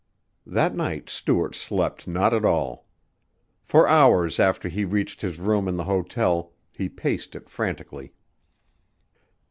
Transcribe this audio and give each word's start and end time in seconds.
That 0.47 0.75
night 0.75 1.11
Stuart 1.11 1.53
slept 1.53 2.07
not 2.07 2.33
at 2.33 2.43
all. 2.43 2.87
For 3.63 3.87
hours 3.87 4.39
after 4.39 4.67
he 4.67 4.83
reached 4.83 5.21
his 5.21 5.39
room 5.39 5.67
in 5.67 5.75
the 5.77 5.83
hotel 5.83 6.53
he 6.73 6.89
paced 6.89 7.35
it 7.35 7.47
frantically. 7.51 8.11